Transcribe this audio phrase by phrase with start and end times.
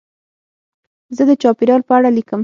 [1.15, 2.39] زه د چاپېریال په اړه لیکم.